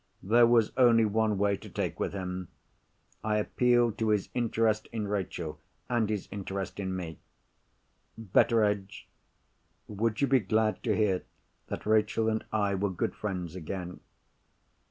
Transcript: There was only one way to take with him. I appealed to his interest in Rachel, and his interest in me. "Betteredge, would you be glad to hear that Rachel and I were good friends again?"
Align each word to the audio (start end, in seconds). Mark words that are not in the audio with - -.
There 0.23 0.47
was 0.47 0.71
only 0.77 1.05
one 1.05 1.37
way 1.37 1.57
to 1.57 1.69
take 1.69 1.99
with 1.99 2.11
him. 2.11 2.47
I 3.23 3.37
appealed 3.37 3.99
to 3.99 4.09
his 4.09 4.29
interest 4.33 4.87
in 4.91 5.07
Rachel, 5.07 5.59
and 5.89 6.09
his 6.09 6.27
interest 6.31 6.79
in 6.79 6.95
me. 6.95 7.19
"Betteredge, 8.17 9.07
would 9.87 10.19
you 10.19 10.25
be 10.25 10.39
glad 10.39 10.81
to 10.85 10.95
hear 10.95 11.21
that 11.67 11.85
Rachel 11.85 12.29
and 12.29 12.43
I 12.51 12.73
were 12.73 12.89
good 12.89 13.13
friends 13.13 13.53
again?" 13.53 13.99